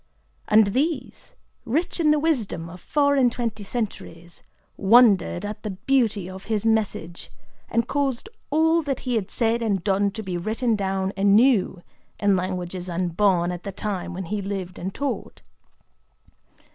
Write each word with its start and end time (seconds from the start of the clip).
And 0.47 0.73
these, 0.73 1.35
rich 1.63 1.99
in 1.99 2.09
the 2.09 2.17
wisdom 2.17 2.71
of 2.71 2.81
four 2.81 3.15
and 3.15 3.31
twenty 3.31 3.63
centuries, 3.63 4.41
wondered 4.75 5.45
at 5.45 5.61
the 5.61 5.69
beauty 5.69 6.27
of 6.27 6.45
his 6.45 6.65
message, 6.65 7.31
and 7.69 7.87
caused 7.87 8.27
all 8.49 8.81
that 8.81 9.01
he 9.01 9.13
had 9.13 9.29
said 9.29 9.61
and 9.61 9.83
done 9.83 10.09
to 10.13 10.23
be 10.23 10.37
written 10.37 10.75
down 10.75 11.13
anew 11.15 11.83
in 12.19 12.35
languages 12.35 12.89
unborn 12.89 13.51
at 13.51 13.61
the 13.61 13.71
time 13.71 14.11
when 14.15 14.25
he 14.25 14.41
lived 14.41 14.79
and 14.79 14.95
taught. 14.95 15.43